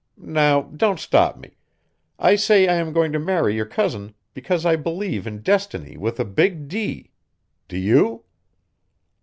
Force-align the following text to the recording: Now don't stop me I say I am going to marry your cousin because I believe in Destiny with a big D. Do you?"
Now 0.33 0.63
don't 0.63 0.99
stop 0.99 1.37
me 1.37 1.57
I 2.17 2.35
say 2.35 2.67
I 2.67 2.73
am 2.73 2.91
going 2.91 3.11
to 3.11 3.19
marry 3.19 3.53
your 3.53 3.67
cousin 3.67 4.15
because 4.33 4.65
I 4.65 4.75
believe 4.75 5.27
in 5.27 5.43
Destiny 5.43 5.95
with 5.95 6.19
a 6.19 6.25
big 6.25 6.67
D. 6.67 7.11
Do 7.67 7.77
you?" 7.77 8.23